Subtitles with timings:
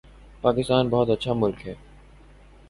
[0.41, 1.73] پاکستان بہت اچھا ملک ہے